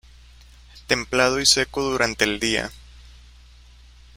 Templado 0.87 1.39
y 1.39 1.45
seco 1.45 1.83
durante 1.83 2.23
el 2.23 2.39
día. 2.39 2.71